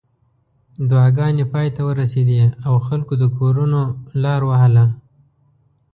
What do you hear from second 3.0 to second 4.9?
د کورونو لار وهله.